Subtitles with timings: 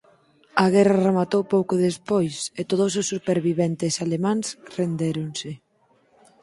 [0.63, 4.45] A guerra rematou pouco despois e todos os superviventes alemáns
[4.77, 5.51] rendéronse.